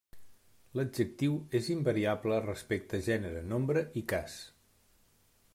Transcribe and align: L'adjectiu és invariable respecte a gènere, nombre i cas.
L'adjectiu 0.79 1.35
és 1.59 1.69
invariable 1.75 2.41
respecte 2.47 3.03
a 3.03 3.09
gènere, 3.11 3.47
nombre 3.55 3.87
i 4.03 4.07
cas. 4.15 4.43